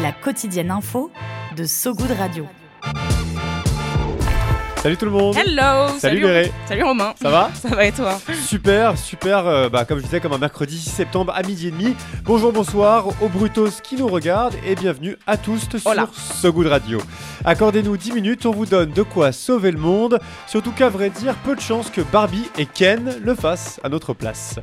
[0.00, 1.10] La quotidienne info
[1.56, 2.46] de So Good Radio.
[4.82, 7.50] Salut tout le monde Hello Salut Béré Salut Romain Ça va?
[7.54, 8.16] Ça va et toi?
[8.46, 11.70] Super, super, euh, bah, comme je disais, comme un mercredi 6 septembre à midi et
[11.72, 11.96] demi.
[12.22, 16.14] Bonjour, bonsoir aux brutos qui nous regardent et bienvenue à tous sur.
[16.14, 17.00] So Good Radio.
[17.44, 21.34] Accordez-nous 10 minutes, on vous donne de quoi sauver le monde, surtout qu'à vrai dire,
[21.44, 24.60] peu de chances que Barbie et Ken le fassent à notre place.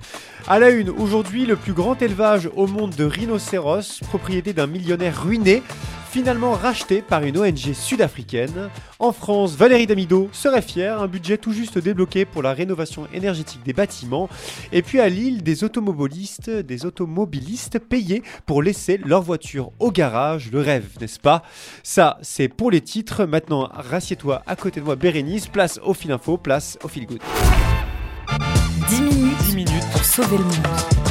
[0.48, 5.24] À la une, aujourd'hui, le plus grand élevage au monde de rhinocéros, propriété d'un millionnaire
[5.24, 5.62] ruiné,
[6.16, 8.70] finalement racheté par une ONG sud-africaine.
[9.00, 13.64] En France, Valérie Damido serait fière, un budget tout juste débloqué pour la rénovation énergétique
[13.66, 14.30] des bâtiments.
[14.72, 20.52] Et puis à Lille, des automobilistes, des automobilistes payés pour laisser leur voiture au garage,
[20.54, 21.44] le rêve, n'est-ce pas?
[21.84, 23.26] Ça, c'est pour les titres.
[23.26, 27.20] Maintenant, rassieds-toi à côté de moi, Bérénice, place au fil info, place au fil good.
[28.88, 31.05] 10 minutes, 10 minutes pour sauver le monde.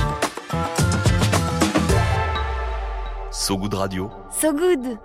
[3.46, 4.10] So Good Radio.
[4.30, 4.98] So Good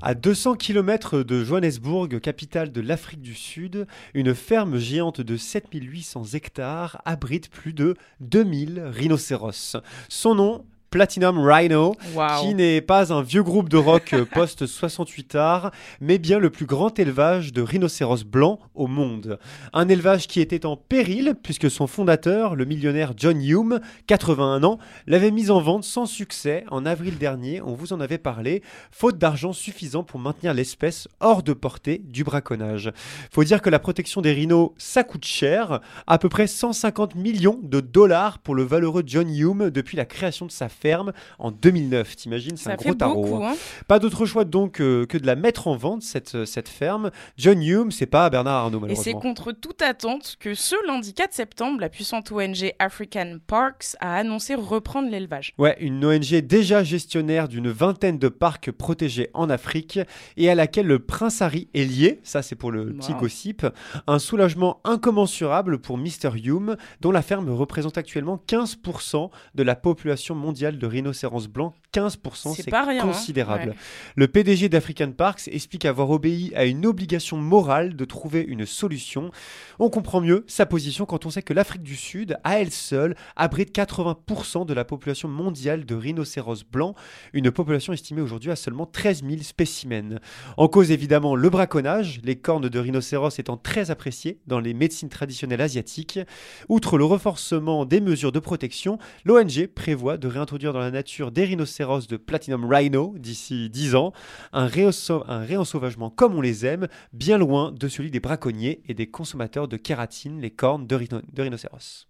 [0.00, 6.24] À 200 km de Johannesburg, capitale de l'Afrique du Sud, une ferme géante de 7800
[6.32, 9.76] hectares abrite plus de 2000 rhinocéros.
[10.08, 11.96] Son nom Platinum Rhino,
[12.40, 15.70] qui n'est pas un vieux groupe de rock euh, post-68 art,
[16.02, 19.38] mais bien le plus grand élevage de rhinocéros blancs au monde.
[19.72, 24.78] Un élevage qui était en péril, puisque son fondateur, le millionnaire John Hume, 81 ans,
[25.06, 29.16] l'avait mis en vente sans succès en avril dernier, on vous en avait parlé, faute
[29.16, 32.92] d'argent suffisant pour maintenir l'espèce hors de portée du braconnage.
[33.30, 37.58] Faut dire que la protection des rhinos, ça coûte cher, à peu près 150 millions
[37.62, 42.16] de dollars pour le valeureux John Hume depuis la création de sa ferme en 2009.
[42.16, 43.22] T'imagines, c'est un gros tarot.
[43.22, 43.52] beaucoup, hein.
[43.52, 43.56] hein
[43.86, 47.10] Pas d'autre choix donc euh, que de la mettre en vente, cette, cette ferme.
[47.36, 49.20] John Hume, c'est pas Bernard Arnault, Et c'est malheureusement.
[49.20, 54.54] contre toute attente que ce lundi 4 septembre, la puissante ONG African Parks a annoncé
[54.56, 55.54] reprendre l'élevage.
[55.58, 60.00] Ouais, une ONG déjà gestionnaire d'une vingtaine de parcs protégés en Afrique
[60.36, 63.18] et à laquelle le prince Harry est lié, ça c'est pour le petit Wow.
[63.20, 63.66] gossip,
[64.06, 66.30] un soulagement incommensurable pour Mr.
[66.42, 71.74] Hume, dont la ferme représente actuellement 15% de la population mondiale de rhinocéros blancs.
[71.94, 73.06] 15%, C'est c'est pas rien, hein.
[73.06, 73.70] considérable.
[73.70, 73.76] Ouais.
[74.16, 79.30] Le PDG d'African Parks explique avoir obéi à une obligation morale de trouver une solution.
[79.78, 83.14] On comprend mieux sa position quand on sait que l'Afrique du Sud, à elle seule,
[83.36, 86.96] abrite 80% de la population mondiale de rhinocéros blancs,
[87.32, 90.18] une population estimée aujourd'hui à seulement 13 000 spécimens.
[90.56, 95.08] En cause évidemment le braconnage, les cornes de rhinocéros étant très appréciées dans les médecines
[95.08, 96.20] traditionnelles asiatiques.
[96.68, 101.44] Outre le renforcement des mesures de protection, l'ONG prévoit de réintroduire dans la nature des
[101.44, 104.12] rhinocéros de Platinum Rhino d'ici 10 ans,
[104.52, 109.66] un, réensauvagement comme on les aime, bien loin de celui des braconniers et des consommateurs
[109.66, 112.06] de kératine, les cornes de rhinocéros.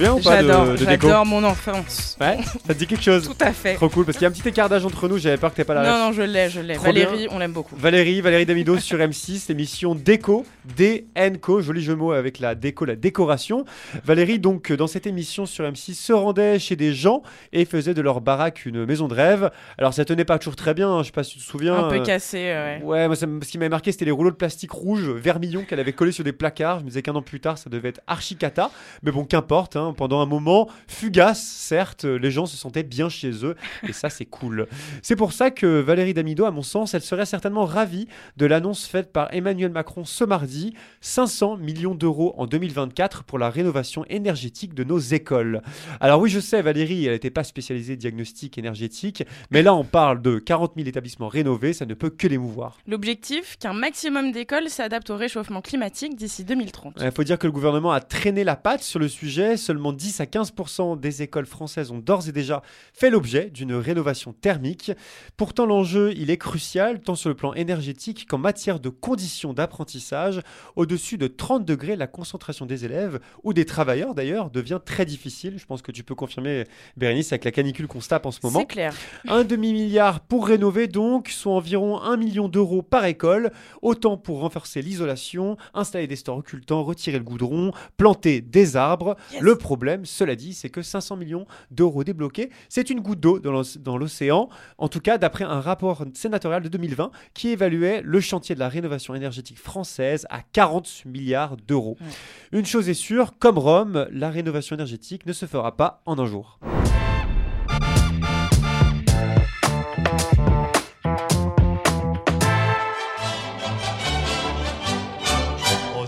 [0.00, 2.16] Souviens ou pas de, J'adore, de déco j'adore mon enfance.
[2.20, 3.74] Ouais, ça te dit quelque chose Tout à fait.
[3.74, 5.56] Trop cool, parce qu'il y a un petit écart d'âge entre nous, j'avais peur que
[5.56, 5.88] t'aies pas la ref.
[5.88, 6.74] Non, non, je l'ai, je l'ai.
[6.74, 7.76] Trop Valérie, on l'aime beaucoup.
[7.76, 10.44] Valérie, Valérie Damido sur M6, l'émission Déco,
[10.76, 13.64] D-N-Co, joli jeu de mots avec la déco, la décoration.
[14.04, 17.22] Valérie, donc, euh, dans cette émission sur M6, se rendait chez des gens
[17.52, 19.50] et faisait de leur baraque une maison de rêve.
[19.78, 21.74] Alors, ça tenait pas toujours très bien, hein, je sais pas si tu te souviens.
[21.74, 22.80] Un peu cassé, ouais.
[22.82, 25.80] Ouais, moi, ça ce qui m'avait marqué, c'était les rouleaux de plastique rouge, vermillon qu'elle
[25.80, 26.80] avait collés sur des placards.
[26.80, 28.70] Je me disais qu'un an plus tard, ça devait être archi cata.
[29.02, 33.44] Mais bon, qu'importe, hein, pendant un moment fugace, certes, les gens se sentaient bien chez
[33.44, 33.56] eux.
[33.88, 34.66] Et ça, c'est cool.
[35.02, 38.86] C'est pour ça que Valérie Damido, à mon sens, elle serait certainement ravie de l'annonce
[38.86, 44.74] faite par Emmanuel Macron ce mardi 500 millions d'euros en 2024 pour la rénovation énergétique
[44.74, 45.62] de nos écoles.
[46.00, 50.22] Alors, oui, je sais, Valérie, elle n'était pas spécialisée diagnostic énergétique, mais là, on parle
[50.22, 52.78] de 40 000 établissements rénovés, ça ne peut que l'émouvoir.
[52.86, 56.98] L'objectif, qu'un maximum d'écoles s'adaptent au réchauffement climatique d'ici 2030.
[57.00, 59.94] Il faut dire que le gouvernement a traîné la patte sur le sujet, seulement seulement
[59.94, 62.60] 10 à 15% des écoles françaises ont d'ores et déjà
[62.92, 64.92] fait l'objet d'une rénovation thermique.
[65.38, 70.42] Pourtant, l'enjeu, il est crucial, tant sur le plan énergétique qu'en matière de conditions d'apprentissage.
[70.76, 75.54] Au-dessus de 30 degrés, la concentration des élèves, ou des travailleurs d'ailleurs, devient très difficile.
[75.56, 76.64] Je pense que tu peux confirmer,
[76.98, 78.60] Bérénice, avec la canicule qu'on se tape en ce moment.
[78.60, 78.94] C'est clair.
[79.28, 83.50] Un demi-milliard pour rénover donc, soit environ un million d'euros par école.
[83.80, 89.16] Autant pour renforcer l'isolation, installer des stores occultants, retirer le goudron, planter des arbres.
[89.32, 89.40] Yes.
[89.40, 93.96] Le problème, cela dit, c'est que 500 millions d'euros débloqués, c'est une goutte d'eau dans
[93.96, 94.48] l'océan.
[94.78, 98.68] En tout cas, d'après un rapport sénatorial de 2020 qui évaluait le chantier de la
[98.68, 101.96] rénovation énergétique française à 40 milliards d'euros.
[102.50, 106.26] Une chose est sûre, comme Rome, la rénovation énergétique ne se fera pas en un
[106.26, 106.58] jour.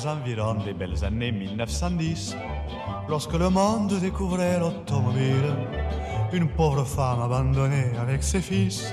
[0.02, 2.36] Aux environs des belles années 1910,
[3.08, 5.54] lorsque le monde découvrait l'automobile,
[6.32, 8.92] une pauvre femme abandonnée avec ses fils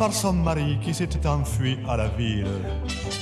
[0.00, 2.46] par son mari qui s'était enfui à la ville.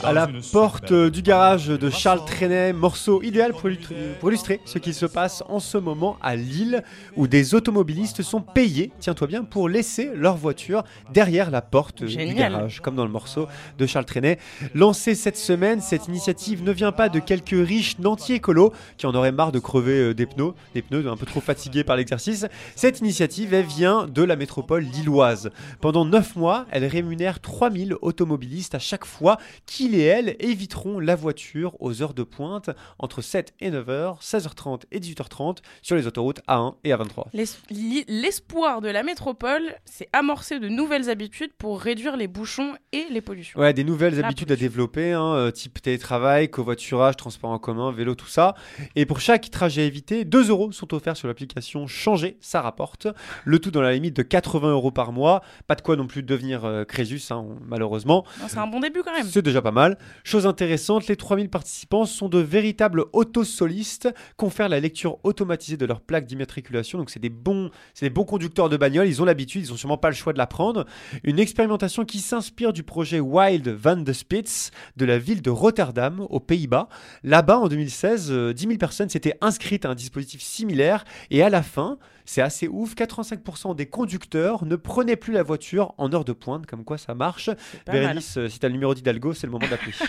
[0.05, 4.79] À la porte du garage de Charles Trenet, morceau idéal pour illustrer, pour illustrer ce
[4.79, 6.85] qui se passe en ce moment à Lille,
[7.17, 12.33] où des automobilistes sont payés, tiens-toi bien, pour laisser leur voiture derrière la porte du
[12.33, 14.39] garage, comme dans le morceau de Charles Trenet.
[14.73, 19.17] Lancée cette semaine, cette initiative ne vient pas de quelques riches nantis écolos qui en
[19.17, 22.47] auraient marre de crever euh, des pneus, des pneus un peu trop fatigués par l'exercice.
[22.77, 25.51] Cette initiative, elle vient de la métropole lilloise.
[25.81, 29.37] Pendant 9 mois, elle rémunère 3000 automobilistes à chaque fois
[29.67, 34.83] qu'ils et elles éviteront la voiture aux heures de pointe entre 7 et 9h, 16h30
[34.93, 37.27] et 18h30 sur les autoroutes A1 et A23.
[37.33, 42.75] L'es- li- L'espoir de la métropole, c'est amorcer de nouvelles habitudes pour réduire les bouchons
[42.93, 43.59] et les pollutions.
[43.61, 47.93] Ouais, des nouvelles La habitudes à développer, hein, euh, type télétravail, covoiturage, transport en commun,
[47.93, 48.55] vélo, tout ça.
[48.97, 53.07] Et pour chaque trajet évité, 2 euros sont offerts sur l'application Changer, ça rapporte.
[53.45, 55.43] Le tout dans la limite de 80 euros par mois.
[55.67, 58.25] Pas de quoi non plus devenir euh, Crésus, hein, malheureusement.
[58.49, 59.27] C'est un bon début quand même.
[59.27, 59.99] C'est déjà pas mal.
[60.25, 66.01] Chose intéressante, les 3000 participants sont de véritables autosolistes, confèrent la lecture automatisée de leur
[66.01, 66.99] plaque d'immatriculation.
[66.99, 69.09] Donc c'est des bons, c'est des bons conducteurs de bagnole.
[69.09, 70.85] Ils ont l'habitude, ils ont sûrement pas le choix de l'apprendre.
[71.25, 76.27] Une expérimentation qui s'inspire du projet Wild van de Spitz de la ville de Rotterdam
[76.29, 76.89] aux Pays-Bas.
[77.23, 81.51] Là-bas, en 2016, euh, 10 000 personnes s'étaient inscrites à un dispositif similaire et à
[81.51, 86.27] la fin, c'est assez ouf, 85% des conducteurs ne prenaient plus la voiture en heure
[86.27, 87.49] de pointe, comme quoi ça marche.
[87.49, 87.57] Mal.
[87.91, 89.93] Bérénice, euh, si t'as le numéro d'Hidalgo, c'est le moment d'appeler.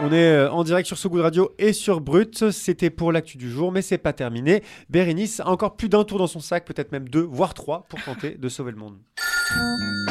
[0.00, 2.52] On est euh, en direct sur So Good Radio et sur Brut.
[2.52, 4.62] C'était pour l'actu du jour, mais c'est pas terminé.
[4.88, 8.00] Bérénice a encore plus d'un tour dans son sac, peut-être même deux, voire trois, pour
[8.04, 8.98] tenter de sauver le monde.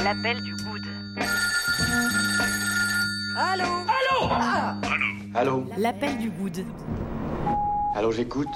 [0.03, 0.81] L'appel du good.
[3.37, 3.87] Allô?
[5.77, 6.65] L'appel du good.
[7.93, 8.47] Allô, j'écoute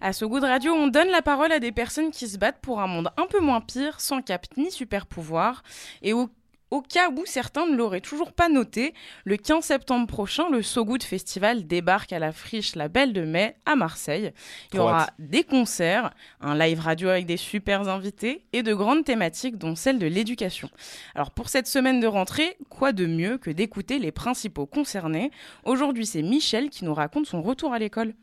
[0.00, 2.60] À ce goût de radio, on donne la parole à des personnes qui se battent
[2.60, 5.64] pour un monde un peu moins pire, sans cap ni super pouvoir.
[6.02, 6.30] Et au,
[6.70, 8.94] au cas où certains ne l'auraient toujours pas noté,
[9.24, 13.22] le 15 septembre prochain, le So Good Festival débarque à la friche La Belle de
[13.22, 14.32] Mai à Marseille.
[14.72, 19.04] Il y aura des concerts, un live radio avec des super invités et de grandes
[19.04, 20.70] thématiques dont celle de l'éducation.
[21.14, 25.30] Alors pour cette semaine de rentrée, quoi de mieux que d'écouter les principaux concernés?
[25.64, 28.14] Aujourd'hui, c'est Michel qui nous raconte son retour à l'école.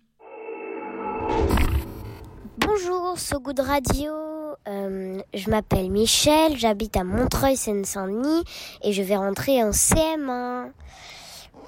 [2.58, 4.37] Bonjour, So Good Radio.
[4.68, 8.44] Euh, je m'appelle Michel, j'habite à Montreuil-Seine-Saint-Denis
[8.84, 10.72] et je vais rentrer en CM1.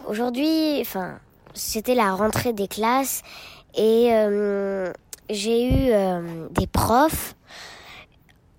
[0.07, 0.83] Aujourd'hui,
[1.53, 3.21] c'était la rentrée des classes
[3.75, 4.91] et euh,
[5.29, 7.35] j'ai eu euh, des profs.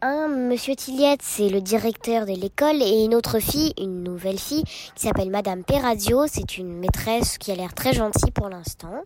[0.01, 4.65] Un, Monsieur Tilliette, c'est le directeur de l'école, et une autre fille, une nouvelle fille,
[4.95, 6.27] qui s'appelle Madame Perrazio.
[6.27, 9.05] C'est une maîtresse qui a l'air très gentille pour l'instant.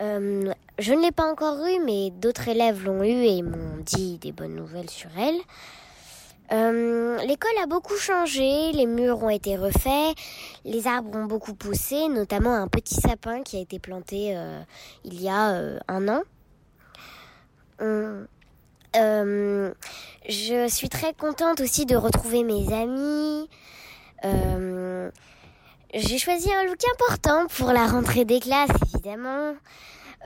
[0.00, 4.18] Euh, je ne l'ai pas encore eu, mais d'autres élèves l'ont eu et m'ont dit
[4.18, 5.38] des bonnes nouvelles sur elle.
[6.50, 10.16] Euh, L'école a beaucoup changé, les murs ont été refaits,
[10.64, 14.60] les arbres ont beaucoup poussé, notamment un petit sapin qui a été planté euh,
[15.04, 16.22] il y a un an.
[20.28, 23.48] Je suis très contente aussi de retrouver mes amis.
[25.94, 29.54] J'ai choisi un look important pour la rentrée des classes, évidemment.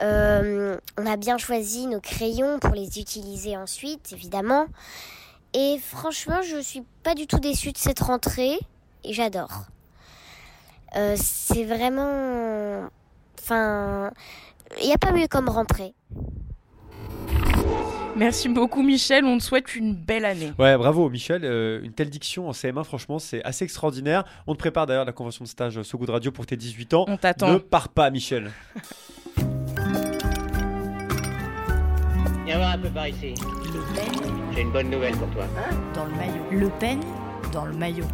[0.01, 4.65] Euh, on a bien choisi nos crayons pour les utiliser ensuite, évidemment.
[5.53, 8.59] Et franchement, je suis pas du tout déçue de cette rentrée
[9.05, 9.67] et j'adore.
[10.97, 12.89] Euh, c'est vraiment.
[13.39, 14.11] Enfin.
[14.81, 15.93] Il n'y a pas mieux comme rentrée.
[18.15, 20.51] Merci beaucoup Michel, on te souhaite une belle année.
[20.59, 21.41] Ouais, bravo Michel.
[21.43, 24.23] Euh, une telle diction en CM1, franchement, c'est assez extraordinaire.
[24.45, 27.05] On te prépare d'ailleurs la convention de stage So Good Radio pour tes 18 ans.
[27.07, 27.53] On t'attend.
[27.53, 28.51] Ne pars pas, Michel.
[32.45, 33.33] Viens voir un peu par ici.
[33.65, 35.45] Le peigne J'ai une bonne nouvelle pour toi.
[35.95, 36.43] dans le maillot.
[36.51, 37.01] Le peigne
[37.51, 38.05] dans le maillot.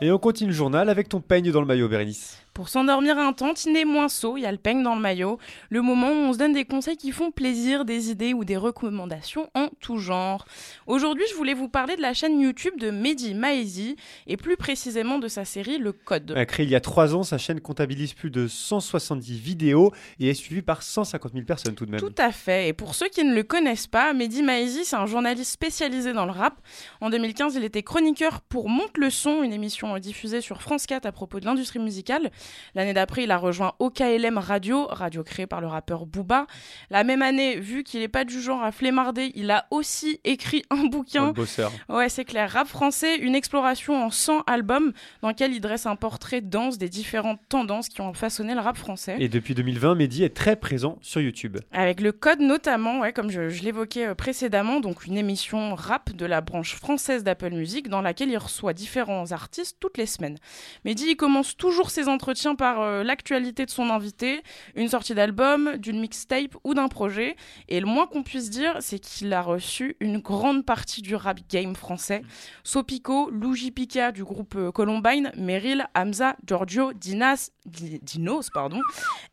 [0.00, 2.42] Et on continue le journal avec ton peigne dans le maillot, Bérénice.
[2.54, 5.38] Pour s'endormir un tantinet moins saut, il y a le peigne dans le maillot,
[5.70, 8.58] le moment où on se donne des conseils qui font plaisir, des idées ou des
[8.58, 10.44] recommandations en tout genre.
[10.86, 15.18] Aujourd'hui, je voulais vous parler de la chaîne YouTube de Mehdi Maizi et plus précisément
[15.18, 16.34] de sa série Le Code.
[16.46, 19.90] Créée il y a 3 ans, sa chaîne comptabilise plus de 170 vidéos
[20.20, 22.00] et est suivie par 150 000 personnes tout de même.
[22.00, 22.68] Tout à fait.
[22.68, 26.26] Et pour ceux qui ne le connaissent pas, Mehdi Maizi, c'est un journaliste spécialisé dans
[26.26, 26.60] le rap.
[27.00, 31.06] En 2015, il était chroniqueur pour Monte le son, une émission diffusée sur France 4
[31.06, 32.30] à propos de l'industrie musicale.
[32.74, 36.46] L'année d'après, il a rejoint OKLM Radio, radio créée par le rappeur Booba.
[36.90, 40.62] La même année, vu qu'il n'est pas du genre à flemmarder, il a aussi écrit
[40.70, 41.32] un bouquin.
[41.32, 41.72] bosseur.
[41.88, 42.50] Ouais, c'est clair.
[42.50, 46.88] Rap français, une exploration en 100 albums dans lequel il dresse un portrait dense des
[46.88, 49.16] différentes tendances qui ont façonné le rap français.
[49.18, 51.58] Et depuis 2020, Mehdi est très présent sur YouTube.
[51.72, 56.12] Avec le code notamment, ouais, comme je, je l'évoquais euh, précédemment, donc une émission rap
[56.12, 60.38] de la branche française d'Apple Music dans laquelle il reçoit différents artistes toutes les semaines.
[60.84, 64.42] Mehdi, il commence toujours ses entretiens par euh, l'actualité de son invité,
[64.74, 67.36] une sortie d'album, d'une mixtape ou d'un projet.
[67.68, 71.40] Et le moins qu'on puisse dire, c'est qu'il a reçu une grande partie du rap
[71.50, 72.22] game français.
[72.64, 78.80] Sopico, Luigi Pica du groupe euh, Columbine, Meryl, Hamza, Giorgio, Dinas, Di- Dinos, pardon,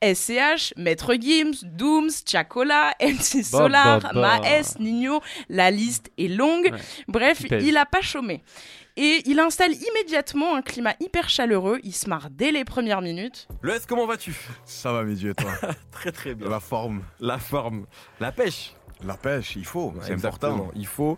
[0.03, 4.39] SCH, Maître Gims, Dooms, Chacola, MC Solar, Bah, bah, bah.
[4.41, 6.69] Maes, Nino, la liste est longue.
[6.71, 6.79] Ouais.
[7.07, 8.43] Bref, il a pas chômé.
[9.01, 13.47] Et il installe immédiatement un climat hyper chaleureux, il se marre dès les premières minutes.
[13.61, 14.35] Le S, comment vas-tu?
[14.65, 15.51] Ça va, Mehdi, et toi?
[15.91, 16.49] Très très bien.
[16.49, 17.85] La forme, La forme,
[18.19, 18.73] la pêche.
[19.05, 20.69] la pêche, il faut, c'est important.
[20.75, 21.17] Il faut.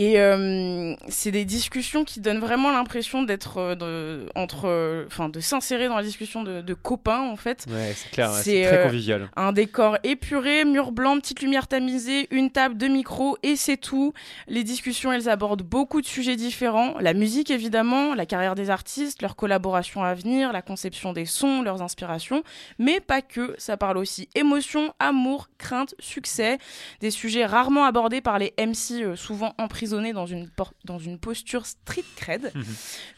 [0.00, 5.40] Et euh, c'est des discussions qui donnent vraiment l'impression d'être euh, entre, euh, enfin, de
[5.40, 7.66] s'insérer dans la discussion de, de copains en fait.
[7.68, 9.28] Ouais, c'est clair, C'est, très euh, convivial.
[9.36, 14.14] Un décor épuré, mur blanc, petite lumière tamisée, une table, deux micros et c'est tout.
[14.48, 16.98] Les discussions, elles abordent beaucoup de sujets différents.
[16.98, 21.60] La musique évidemment, la carrière des artistes, leurs collaborations à venir, la conception des sons,
[21.60, 22.42] leurs inspirations,
[22.78, 23.54] mais pas que.
[23.58, 26.56] Ça parle aussi émotion, amour, crainte, succès,
[27.02, 31.66] des sujets rarement abordés par les MC, souvent emprisonnés dans une, por- dans une posture
[31.66, 32.52] street cred.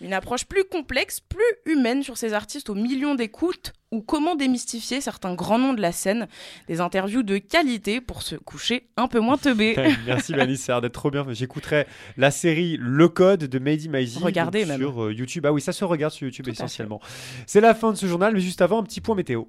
[0.00, 5.00] Une approche plus complexe, plus humaine sur ces artistes aux millions d'écoutes ou comment démystifier
[5.02, 6.26] certains grands noms de la scène.
[6.68, 9.74] Des interviews de qualité pour se coucher un peu moins teubé.
[10.06, 11.26] Merci Malice, ça a l'air d'être trop bien.
[11.30, 11.86] J'écouterai
[12.16, 14.80] la série Le Code de Mehdi Maizi Regardez même.
[14.80, 15.44] sur euh, YouTube.
[15.46, 17.00] Ah oui, ça se regarde sur YouTube Tout essentiellement.
[17.46, 19.44] C'est la fin de ce journal, mais juste avant, un petit point météo.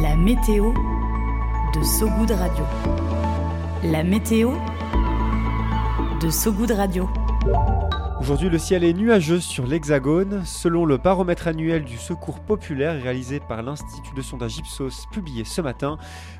[0.00, 0.72] La météo
[1.74, 2.64] de Sogoud Radio.
[3.84, 4.52] La météo
[6.20, 7.08] de Sogoud Radio.
[8.20, 10.42] Aujourd'hui, le ciel est nuageux sur l'Hexagone.
[10.44, 15.60] Selon le baromètre annuel du Secours populaire réalisé par l'Institut de sondage Ipsos publié ce
[15.60, 15.98] matin,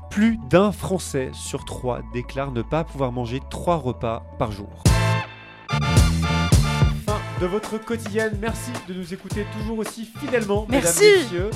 [0.09, 4.83] plus d'un Français sur trois déclare ne pas pouvoir manger trois repas par jour.
[7.05, 8.37] Fin de votre quotidienne.
[8.41, 11.03] Merci de nous écouter toujours aussi fidèlement, Merci.
[11.03, 11.49] mesdames, messieurs.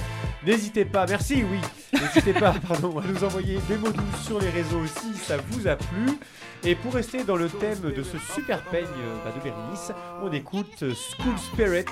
[0.46, 1.60] N'hésitez pas, merci, oui,
[1.94, 5.68] n'hésitez pas, pardon, à nous envoyer des mots doux sur les réseaux si ça vous
[5.68, 6.18] a plu.
[6.66, 10.32] Et pour rester dans le thème de ce super peigne euh, bah, de Bérénice, on
[10.32, 11.86] écoute euh, School Spirit,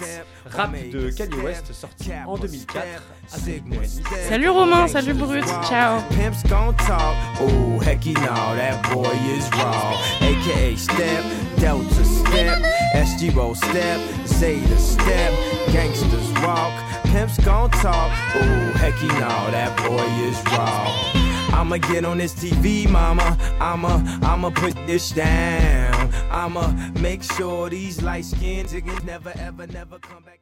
[0.46, 2.86] rap de Kanye West, sorti en 2004.
[3.34, 4.01] avec Bérénice.
[4.29, 6.01] Salut Romain, salut Brut, ciao.
[6.10, 6.75] Pimps talk.
[8.22, 9.93] No, that boy is raw.
[10.22, 11.24] AKA Step,
[11.58, 12.63] Delta Step,
[12.96, 15.34] SG Roll Step, Zeta Step,
[15.74, 16.90] Gangsters Walk.
[17.12, 18.12] Pimps gon' talk.
[18.38, 21.60] Ooh, hecky no, that boy is raw.
[21.60, 23.38] I'ma get on this TV, mama.
[23.60, 26.10] I'ma, I'ma put this down.
[26.32, 30.40] I'ma make sure these light skinned niggas never, ever, never come back.